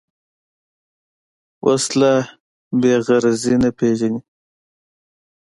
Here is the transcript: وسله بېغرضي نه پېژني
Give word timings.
وسله 1.65 2.13
بېغرضي 2.81 3.55
نه 3.61 3.69
پېژني 3.77 4.21